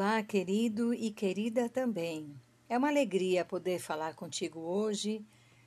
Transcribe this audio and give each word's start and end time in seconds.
Olá, 0.00 0.22
querido 0.22 0.94
e 0.94 1.10
querida 1.10 1.68
também. 1.68 2.40
É 2.68 2.78
uma 2.78 2.86
alegria 2.86 3.44
poder 3.44 3.80
falar 3.80 4.14
contigo 4.14 4.60
hoje, 4.60 5.26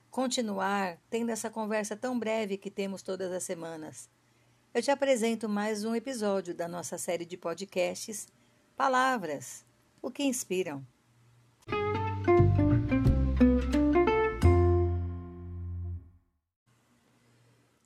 continuar 0.09 0.97
tendo 1.09 1.31
essa 1.31 1.49
conversa 1.49 1.97
tão 1.97 2.17
breve 2.17 2.55
que 2.55 2.71
temos 2.71 3.01
todas 3.01 3.29
as 3.29 3.43
semanas. 3.43 4.09
Eu 4.73 4.81
te 4.81 4.89
apresento 4.89 5.49
mais 5.49 5.83
um 5.83 5.93
episódio 5.93 6.55
da 6.55 6.65
nossa 6.65 6.97
série 6.97 7.25
de 7.25 7.35
podcasts 7.35 8.29
Palavras, 8.77 9.65
o 10.01 10.09
que 10.09 10.23
inspiram. 10.23 10.81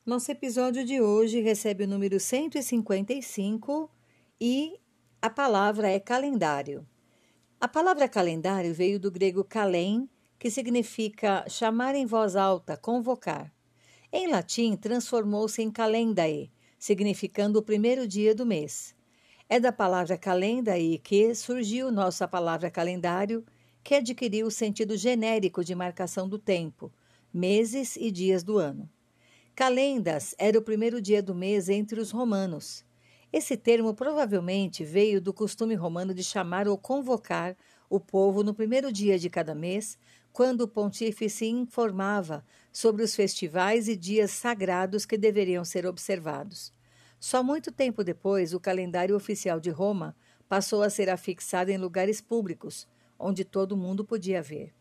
Nosso 0.06 0.32
episódio 0.32 0.86
de 0.86 1.02
hoje 1.02 1.40
recebe 1.42 1.86
o 1.86 1.88
número 1.88 2.20
155 2.20 3.90
e 4.40 4.80
a 5.26 5.30
palavra 5.32 5.90
é 5.90 6.00
calendário. 6.00 6.86
A 7.60 7.68
palavra 7.68 8.08
calendário 8.08 8.76
veio 8.76 9.00
do 9.00 9.10
grego 9.10 9.44
kalem, 9.44 10.08
que 10.38 10.52
significa 10.52 11.44
chamar 11.50 11.96
em 11.96 12.06
voz 12.06 12.36
alta, 12.36 12.78
convocar. 12.78 13.52
Em 14.14 14.28
latim, 14.28 14.76
transformou-se 14.78 15.60
em 15.64 15.72
calendae, 15.72 16.52
significando 16.78 17.58
o 17.58 17.64
primeiro 17.64 18.08
dia 18.08 18.36
do 18.36 18.46
mês. 18.46 18.94
É 19.50 19.60
da 19.60 19.72
palavra 19.72 20.16
calendae 20.16 21.00
que 21.00 21.34
surgiu 21.34 21.92
nossa 21.92 22.28
palavra 22.28 22.70
calendário, 22.70 23.44
que 23.84 23.96
adquiriu 23.96 24.46
o 24.46 24.52
sentido 24.52 24.96
genérico 24.96 25.64
de 25.64 25.74
marcação 25.74 26.30
do 26.30 26.38
tempo, 26.38 26.94
meses 27.34 27.96
e 27.96 28.12
dias 28.12 28.44
do 28.44 28.60
ano. 28.60 28.88
Calendas 29.56 30.36
era 30.38 30.60
o 30.60 30.62
primeiro 30.62 31.02
dia 31.02 31.24
do 31.24 31.34
mês 31.34 31.68
entre 31.68 32.00
os 32.00 32.12
romanos. 32.12 32.86
Esse 33.32 33.58
termo 33.58 33.94
provavelmente 33.94 34.84
veio 34.84 35.20
do 35.20 35.34
costume 35.34 35.76
romano 35.76 36.14
de 36.14 36.24
chamar 36.24 36.68
ou 36.68 36.78
convocar 36.78 37.56
o 37.90 38.00
povo 38.00 38.44
no 38.44 38.54
primeiro 38.54 38.92
dia 38.92 39.20
de 39.20 39.30
cada 39.30 39.54
mês, 39.54 39.98
quando 40.32 40.62
o 40.62 40.68
pontífice 40.68 41.46
informava 41.46 42.46
sobre 42.72 43.04
os 43.04 43.16
festivais 43.16 43.88
e 43.88 43.96
dias 43.96 44.32
sagrados 44.32 45.06
que 45.06 45.18
deveriam 45.18 45.64
ser 45.64 45.86
observados. 45.86 46.74
Só 47.20 47.42
muito 47.42 47.72
tempo 47.72 48.04
depois, 48.04 48.54
o 48.54 48.60
calendário 48.60 49.16
oficial 49.16 49.60
de 49.60 49.70
Roma 49.70 50.16
passou 50.48 50.84
a 50.84 50.90
ser 50.90 51.10
afixado 51.10 51.72
em 51.72 51.78
lugares 51.78 52.22
públicos, 52.22 52.88
onde 53.18 53.44
todo 53.44 53.78
mundo 53.78 54.04
podia 54.04 54.42
ver. 54.42 54.74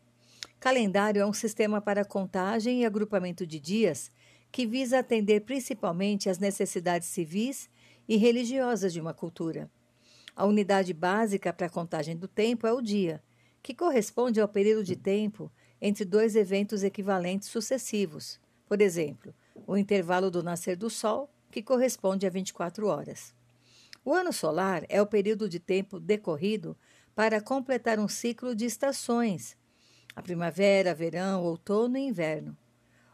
Calendário 0.58 1.22
é 1.22 1.26
um 1.26 1.32
sistema 1.32 1.80
para 1.80 2.04
contagem 2.04 2.82
e 2.82 2.84
agrupamento 2.84 3.46
de 3.46 3.60
dias 3.60 4.10
que 4.50 4.66
visa 4.66 4.98
atender 4.98 5.40
principalmente 5.40 6.28
às 6.28 6.38
necessidades 6.38 7.08
civis 7.08 7.68
e 8.08 8.16
religiosas 8.16 8.92
de 8.92 9.00
uma 9.00 9.14
cultura. 9.14 9.70
A 10.36 10.44
unidade 10.44 10.92
básica 10.92 11.52
para 11.52 11.66
a 11.66 11.70
contagem 11.70 12.16
do 12.16 12.26
tempo 12.26 12.66
é 12.66 12.72
o 12.72 12.80
dia, 12.80 13.22
que 13.62 13.74
corresponde 13.74 14.40
ao 14.40 14.48
período 14.48 14.84
de 14.84 14.96
tempo 14.96 15.50
entre 15.80 16.04
dois 16.04 16.34
eventos 16.36 16.82
equivalentes 16.82 17.48
sucessivos. 17.48 18.40
Por 18.66 18.80
exemplo, 18.80 19.34
o 19.66 19.76
intervalo 19.76 20.30
do 20.30 20.42
nascer 20.42 20.76
do 20.76 20.90
Sol, 20.90 21.30
que 21.50 21.62
corresponde 21.62 22.26
a 22.26 22.30
24 22.30 22.86
horas. 22.86 23.34
O 24.04 24.12
ano 24.12 24.32
solar 24.32 24.84
é 24.88 25.00
o 25.00 25.06
período 25.06 25.48
de 25.48 25.58
tempo 25.58 25.98
decorrido 25.98 26.76
para 27.14 27.40
completar 27.40 27.98
um 27.98 28.08
ciclo 28.08 28.54
de 28.54 28.66
estações: 28.66 29.56
a 30.14 30.20
primavera, 30.20 30.94
verão, 30.94 31.42
outono 31.42 31.96
e 31.96 32.08
inverno. 32.08 32.56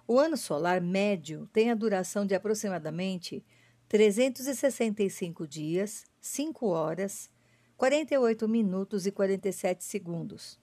O 0.06 0.19
ano 0.19 0.36
solar 0.36 0.80
médio 0.80 1.48
tem 1.52 1.70
a 1.70 1.75
duração 1.75 2.27
de 2.27 2.34
aproximadamente 2.34 3.44
365 3.91 5.48
dias, 5.48 6.04
5 6.20 6.69
horas, 6.69 7.28
48 7.76 8.47
minutos 8.47 9.04
e 9.04 9.10
47 9.10 9.82
segundos. 9.82 10.60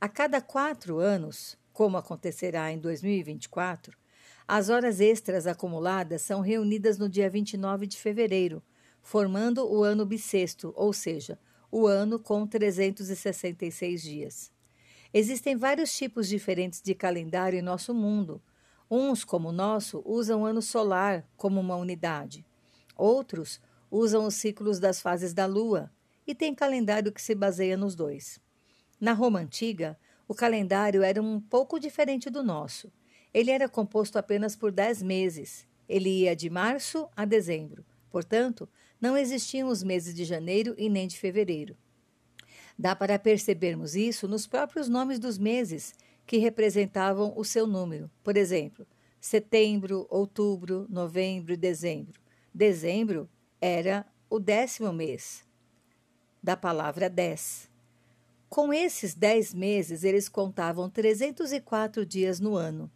A 0.00 0.08
cada 0.08 0.40
quatro 0.40 0.98
anos, 0.98 1.56
como 1.72 1.96
acontecerá 1.96 2.72
em 2.72 2.78
2024, 2.80 3.96
as 4.48 4.70
horas 4.70 4.98
extras 4.98 5.46
acumuladas 5.46 6.22
são 6.22 6.40
reunidas 6.40 6.98
no 6.98 7.08
dia 7.08 7.30
29 7.30 7.86
de 7.86 7.96
fevereiro, 7.96 8.60
formando 9.00 9.64
o 9.64 9.84
ano 9.84 10.04
bissexto, 10.04 10.72
ou 10.74 10.92
seja, 10.92 11.38
o 11.70 11.86
ano 11.86 12.18
com 12.18 12.44
366 12.44 14.02
dias. 14.02 14.50
Existem 15.14 15.56
vários 15.56 15.96
tipos 15.96 16.26
diferentes 16.26 16.82
de 16.82 16.92
calendário 16.92 17.56
em 17.56 17.62
nosso 17.62 17.94
mundo. 17.94 18.42
Uns, 18.90 19.22
como 19.22 19.50
o 19.50 19.52
nosso, 19.52 20.02
usam 20.04 20.42
o 20.42 20.44
ano 20.44 20.60
solar 20.60 21.24
como 21.36 21.60
uma 21.60 21.76
unidade. 21.76 22.47
Outros 22.98 23.60
usam 23.88 24.26
os 24.26 24.34
ciclos 24.34 24.80
das 24.80 25.00
fases 25.00 25.32
da 25.32 25.46
Lua 25.46 25.90
e 26.26 26.34
tem 26.34 26.52
calendário 26.52 27.12
que 27.12 27.22
se 27.22 27.34
baseia 27.34 27.76
nos 27.76 27.94
dois. 27.94 28.40
Na 29.00 29.12
Roma 29.12 29.38
antiga, 29.38 29.96
o 30.26 30.34
calendário 30.34 31.02
era 31.04 31.22
um 31.22 31.40
pouco 31.40 31.78
diferente 31.78 32.28
do 32.28 32.42
nosso. 32.42 32.92
Ele 33.32 33.52
era 33.52 33.68
composto 33.68 34.18
apenas 34.18 34.56
por 34.56 34.72
dez 34.72 35.00
meses. 35.00 35.66
Ele 35.88 36.10
ia 36.10 36.34
de 36.34 36.50
março 36.50 37.08
a 37.16 37.24
dezembro. 37.24 37.84
Portanto, 38.10 38.68
não 39.00 39.16
existiam 39.16 39.68
os 39.68 39.82
meses 39.82 40.12
de 40.12 40.24
janeiro 40.24 40.74
e 40.76 40.88
nem 40.90 41.06
de 41.06 41.18
fevereiro. 41.18 41.76
Dá 42.76 42.96
para 42.96 43.18
percebermos 43.18 43.94
isso 43.94 44.26
nos 44.26 44.46
próprios 44.46 44.88
nomes 44.88 45.18
dos 45.18 45.38
meses, 45.38 45.94
que 46.26 46.38
representavam 46.38 47.32
o 47.36 47.44
seu 47.44 47.66
número. 47.66 48.10
Por 48.22 48.36
exemplo, 48.36 48.86
setembro, 49.20 50.06
outubro, 50.10 50.86
novembro 50.90 51.52
e 51.52 51.56
dezembro. 51.56 52.20
Dezembro 52.52 53.28
era 53.60 54.06
o 54.28 54.38
décimo 54.40 54.92
mês 54.92 55.44
da 56.42 56.56
palavra 56.56 57.08
dez. 57.08 57.68
Com 58.48 58.72
esses 58.72 59.14
dez 59.14 59.52
meses, 59.52 60.02
eles 60.02 60.28
contavam 60.28 60.88
304 60.88 62.06
dias 62.06 62.40
no 62.40 62.56
ano. 62.56 62.90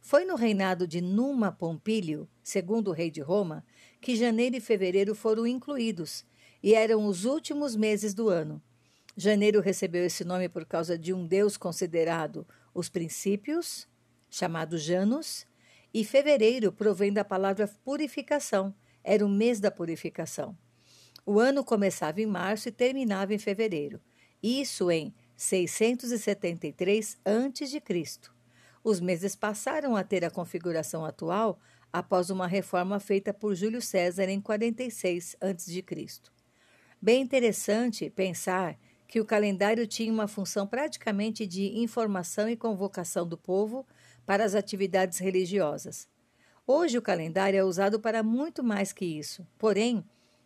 Foi 0.00 0.24
no 0.24 0.36
reinado 0.36 0.86
de 0.86 1.00
Numa 1.00 1.50
Pompílio, 1.50 2.28
segundo 2.42 2.88
o 2.88 2.92
rei 2.92 3.10
de 3.10 3.20
Roma, 3.20 3.64
que 4.00 4.14
janeiro 4.14 4.56
e 4.56 4.60
fevereiro 4.60 5.14
foram 5.14 5.46
incluídos, 5.46 6.24
e 6.62 6.74
eram 6.74 7.06
os 7.06 7.24
últimos 7.24 7.74
meses 7.74 8.12
do 8.12 8.28
ano. 8.28 8.62
Janeiro 9.16 9.60
recebeu 9.60 10.04
esse 10.04 10.24
nome 10.24 10.48
por 10.48 10.64
causa 10.64 10.98
de 10.98 11.12
um 11.12 11.26
deus 11.26 11.56
considerado 11.56 12.46
os 12.74 12.88
princípios, 12.88 13.88
chamado 14.30 14.78
Janus, 14.78 15.46
e 15.92 16.04
fevereiro 16.04 16.70
provém 16.70 17.12
da 17.12 17.24
palavra 17.24 17.66
purificação, 17.82 18.74
era 19.08 19.24
o 19.24 19.28
mês 19.28 19.58
da 19.58 19.70
purificação. 19.70 20.54
O 21.24 21.40
ano 21.40 21.64
começava 21.64 22.20
em 22.20 22.26
março 22.26 22.68
e 22.68 22.72
terminava 22.72 23.32
em 23.32 23.38
fevereiro. 23.38 23.98
Isso 24.42 24.90
em 24.90 25.14
673 25.34 27.16
a.C. 27.24 27.82
Os 28.84 29.00
meses 29.00 29.34
passaram 29.34 29.96
a 29.96 30.04
ter 30.04 30.26
a 30.26 30.30
configuração 30.30 31.06
atual 31.06 31.58
após 31.90 32.28
uma 32.28 32.46
reforma 32.46 33.00
feita 33.00 33.32
por 33.32 33.54
Júlio 33.54 33.80
César 33.80 34.28
em 34.28 34.42
46 34.42 35.36
a.C. 35.40 35.84
Bem 37.00 37.22
interessante 37.22 38.10
pensar 38.10 38.78
que 39.06 39.20
o 39.20 39.24
calendário 39.24 39.86
tinha 39.86 40.12
uma 40.12 40.28
função 40.28 40.66
praticamente 40.66 41.46
de 41.46 41.78
informação 41.78 42.46
e 42.46 42.56
convocação 42.56 43.26
do 43.26 43.38
povo 43.38 43.86
para 44.26 44.44
as 44.44 44.54
atividades 44.54 45.16
religiosas. 45.16 46.06
Hoje 46.70 46.98
o 46.98 47.02
calendário 47.02 47.58
é 47.58 47.64
usado 47.64 47.98
para 47.98 48.22
muito 48.22 48.62
mais 48.62 48.92
que 48.92 49.06
isso. 49.06 49.46
Porém, 49.58 50.04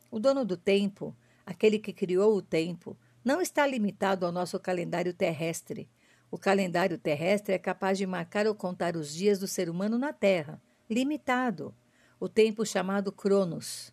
o 0.09 0.21
dono 0.21 0.45
do 0.45 0.57
tempo, 0.57 1.13
aquele 1.45 1.81
que 1.81 1.93
criou 1.93 2.37
o 2.37 2.41
tempo, 2.41 2.97
não 3.25 3.43
está 3.43 3.67
limitado 3.67 4.25
ao 4.25 4.31
nosso 4.31 4.61
calendário 4.61 5.13
terrestre. 5.13 5.89
O 6.31 6.39
calendário 6.39 6.97
terrestre 6.97 7.55
é 7.55 7.59
capaz 7.59 7.99
de 7.99 8.07
marcar 8.07 8.47
ou 8.47 8.55
contar 8.55 8.95
os 8.95 9.13
dias 9.13 9.41
do 9.41 9.49
ser 9.49 9.69
humano 9.69 9.99
na 9.99 10.13
Terra, 10.13 10.63
limitado. 10.89 11.75
O 12.21 12.29
tempo 12.29 12.65
chamado 12.65 13.11
Cronos. 13.11 13.93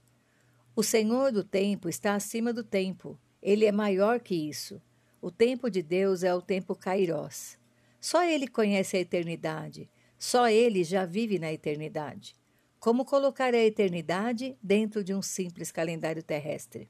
O 0.75 0.83
Senhor 0.83 1.31
do 1.31 1.43
tempo 1.43 1.89
está 1.89 2.13
acima 2.13 2.53
do 2.53 2.63
tempo. 2.63 3.19
Ele 3.41 3.65
é 3.65 3.71
maior 3.71 4.19
que 4.19 4.35
isso. 4.35 4.79
O 5.19 5.31
tempo 5.31 5.67
de 5.67 5.81
Deus 5.81 6.21
é 6.21 6.31
o 6.35 6.43
tempo 6.43 6.75
Kairos. 6.75 7.57
Só 7.99 8.23
ele 8.23 8.47
conhece 8.47 8.97
a 8.97 8.99
eternidade. 8.99 9.89
Só 10.19 10.49
ele 10.49 10.83
já 10.83 11.05
vive 11.05 11.39
na 11.39 11.51
eternidade. 11.53 12.35
Como 12.77 13.05
colocar 13.05 13.53
a 13.53 13.57
eternidade 13.57 14.57
dentro 14.61 15.01
de 15.01 15.13
um 15.13 15.21
simples 15.21 15.71
calendário 15.71 16.21
terrestre? 16.21 16.89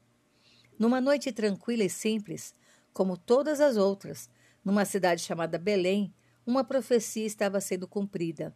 Numa 0.76 1.00
noite 1.00 1.30
tranquila 1.30 1.84
e 1.84 1.88
simples, 1.88 2.52
como 2.92 3.16
todas 3.16 3.60
as 3.60 3.76
outras, 3.76 4.28
numa 4.64 4.84
cidade 4.84 5.22
chamada 5.22 5.58
Belém, 5.58 6.12
uma 6.44 6.64
profecia 6.64 7.24
estava 7.24 7.60
sendo 7.60 7.86
cumprida. 7.86 8.52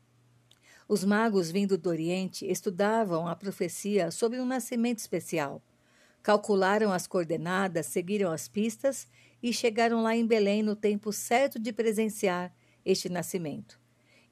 Os 0.89 1.05
magos 1.05 1.53
vindo 1.53 1.79
do 1.79 1.89
Oriente 1.89 2.45
estudavam 2.45 3.29
a 3.29 3.37
profecia 3.37 4.11
sobre 4.11 4.41
um 4.41 4.45
nascimento 4.45 4.99
especial. 4.99 5.63
Calcularam 6.21 6.93
as 6.93 7.07
coordenadas, 7.07 7.87
seguiram 7.87 8.33
as 8.33 8.49
pistas 8.49 9.07
e 9.41 9.53
chegaram 9.53 10.03
lá 10.03 10.17
em 10.17 10.27
Belém 10.27 10.65
no 10.65 10.75
tempo 10.75 11.13
certo 11.13 11.61
de 11.61 11.73
presenciar 11.73 12.53
este 12.85 13.09
nascimento. 13.09 13.84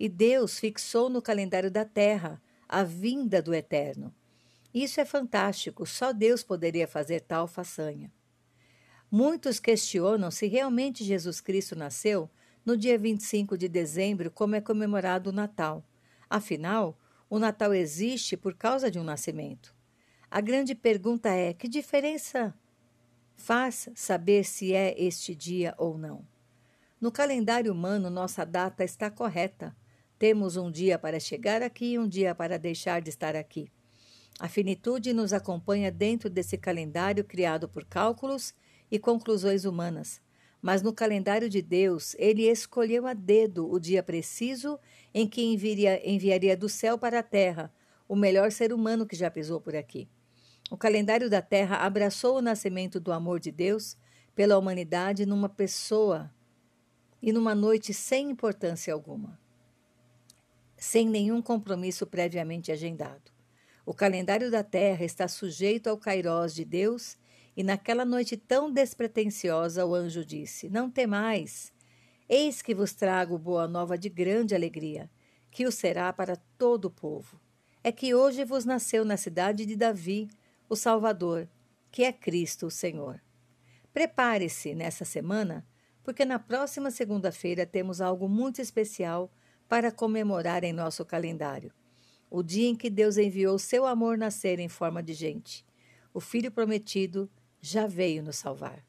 E 0.03 0.09
Deus 0.09 0.59
fixou 0.59 1.09
no 1.09 1.23
calendário 1.23 1.71
da 1.71 1.85
terra 1.85 2.43
a 2.69 2.83
vinda 2.83 3.41
do 3.41 3.55
Eterno. 3.55 4.13
Isso 4.75 5.01
é 5.01 5.05
fantástico, 5.05 5.87
só 5.87 6.13
Deus 6.13 6.43
poderia 6.43 6.89
fazer 6.89 7.21
tal 7.21 7.47
façanha. 7.47 8.13
Muitos 9.09 9.61
questionam 9.61 10.29
se 10.29 10.49
realmente 10.49 11.05
Jesus 11.05 11.41
Cristo 11.41 11.77
nasceu 11.77 12.29
no 12.67 12.77
dia 12.77 12.99
25 12.99 13.57
de 13.57 13.69
dezembro, 13.69 14.29
como 14.29 14.57
é 14.57 14.61
comemorado 14.61 15.31
o 15.31 15.33
Natal. 15.33 15.87
Afinal, 16.29 16.99
o 17.31 17.39
Natal 17.39 17.73
existe 17.73 18.37
por 18.37 18.57
causa 18.57 18.91
de 18.91 18.99
um 18.99 19.05
nascimento. 19.05 19.73
A 20.29 20.41
grande 20.41 20.75
pergunta 20.75 21.29
é: 21.29 21.55
que 21.55 21.69
diferença 21.69 22.53
faz 23.37 23.89
saber 23.95 24.43
se 24.43 24.75
é 24.75 25.01
este 25.01 25.33
dia 25.33 25.77
ou 25.79 25.97
não? 25.97 26.27
No 27.01 27.13
calendário 27.13 27.73
humano, 27.73 28.11
nossa 28.11 28.45
data 28.45 28.83
está 28.83 29.09
correta. 29.09 29.73
Temos 30.23 30.57
um 30.57 30.71
dia 30.71 31.01
para 31.01 31.19
chegar 31.19 31.63
aqui 31.63 31.95
e 31.95 31.99
um 31.99 32.07
dia 32.07 32.33
para 32.33 32.57
deixar 32.57 33.03
de 33.03 33.11
estar 33.11 33.35
aqui. 33.35 33.69
A 34.39 34.49
finitude 34.49 35.13
nos 35.13 35.33
acompanha 35.33 35.91
dentro 35.91 36.31
desse 36.31 36.57
calendário 36.57 37.25
criado 37.25 37.69
por 37.69 37.85
cálculos 37.85 38.55
e 38.89 39.01
conclusões 39.01 39.65
humanas. 39.65 40.21
Mas 40.63 40.81
no 40.81 40.93
calendário 40.93 41.49
de 41.49 41.61
Deus, 41.61 42.15
ele 42.21 42.49
escolheu 42.49 43.05
a 43.05 43.15
dedo 43.15 43.69
o 43.69 43.81
dia 43.81 44.01
preciso 44.01 44.79
em 45.13 45.27
que 45.27 45.43
enviaria, 45.43 46.09
enviaria 46.09 46.57
do 46.57 46.69
céu 46.69 46.97
para 46.97 47.19
a 47.19 47.25
terra 47.25 47.75
o 48.09 48.15
melhor 48.15 48.53
ser 48.53 48.73
humano 48.73 49.05
que 49.05 49.17
já 49.17 49.29
pisou 49.29 49.61
por 49.61 49.75
aqui. 49.75 50.09
O 50.71 50.77
calendário 50.77 51.29
da 51.29 51.43
terra 51.43 51.79
abraçou 51.79 52.37
o 52.37 52.43
nascimento 52.43 53.01
do 53.01 53.11
amor 53.11 53.41
de 53.41 53.51
Deus 53.51 53.97
pela 54.37 54.57
humanidade 54.57 55.27
numa 55.27 55.49
pessoa 55.49 56.33
e 57.21 57.33
numa 57.33 57.57
noite 57.57 57.93
sem 57.93 58.31
importância 58.31 58.95
alguma, 58.95 59.42
sem 60.83 61.09
nenhum 61.09 61.41
compromisso 61.41 62.05
previamente 62.05 62.73
agendado. 62.73 63.31
O 63.87 63.95
calendário 63.95 64.51
da 64.51 64.65
terra 64.65 65.05
está 65.05 65.29
sujeito 65.29 65.87
ao 65.87 65.97
kairós 65.97 66.53
de 66.53 66.65
Deus 66.65 67.17
e 67.57 67.63
naquela 67.63 68.05
noite 68.05 68.37
tão 68.37 68.69
despretensiosa, 68.69 69.87
o 69.87 69.95
anjo 69.95 70.25
disse: 70.25 70.69
Não 70.69 70.91
temais, 70.91 71.73
eis 72.29 72.61
que 72.61 72.75
vos 72.75 72.95
trago 72.95 73.39
boa 73.39 73.69
nova 73.69 73.97
de 73.97 74.09
grande 74.09 74.57
alegria, 74.57 75.09
que 75.53 75.67
o 75.67 75.71
será 75.71 76.13
para 76.13 76.35
todo 76.59 76.87
o 76.87 76.91
povo. 76.91 77.41
É 77.85 77.93
que 77.93 78.13
hoje 78.13 78.45
vos 78.45 78.65
nasceu 78.65 79.05
na 79.05 79.17
cidade 79.17 79.65
de 79.65 79.77
Davi 79.77 80.29
o 80.69 80.75
Salvador, 80.75 81.49
que 81.93 82.03
é 82.03 82.13
Cristo 82.13 82.67
o 82.67 82.71
Senhor. 82.73 83.23
Prepare-se 83.93 84.75
nessa 84.75 85.05
semana, 85.05 85.65
porque 86.03 86.25
na 86.25 86.41
próxima 86.41 86.91
segunda-feira 86.91 87.65
temos 87.65 88.01
algo 88.01 88.29
muito 88.29 88.61
especial 88.61 89.31
para 89.69 89.91
comemorar 89.91 90.65
em 90.65 90.73
nosso 90.73 91.05
calendário. 91.05 91.73
O 92.31 92.43
dia 92.43 92.69
em 92.69 92.75
que 92.75 92.89
Deus 92.89 93.17
enviou 93.17 93.59
seu 93.59 93.87
amor 93.87 94.17
nascer 94.17 94.59
em 94.59 94.69
forma 94.69 95.03
de 95.03 95.13
gente. 95.13 95.65
O 96.15 96.21
Filho 96.21 96.51
prometido 96.51 97.31
já 97.61 97.87
veio 97.87 98.23
nos 98.23 98.37
salvar. 98.37 98.85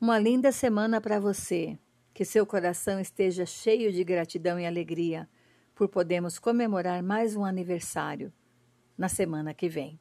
Uma 0.00 0.16
linda 0.16 0.52
semana 0.52 1.00
para 1.00 1.18
você. 1.18 1.76
Que 2.14 2.24
seu 2.24 2.46
coração 2.46 2.98
esteja 2.98 3.46
cheio 3.46 3.92
de 3.92 4.02
gratidão 4.02 4.58
e 4.58 4.66
alegria 4.66 5.28
por 5.74 5.88
podermos 5.88 6.38
comemorar 6.38 7.02
mais 7.02 7.36
um 7.36 7.44
aniversário 7.44 8.32
na 8.96 9.08
semana 9.08 9.54
que 9.54 9.68
vem. 9.68 10.00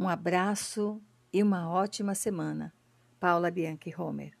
Um 0.00 0.08
abraço 0.08 0.98
e 1.30 1.42
uma 1.42 1.68
ótima 1.68 2.14
semana. 2.14 2.72
Paula 3.20 3.50
Bianchi 3.50 3.94
Homer 3.94 4.39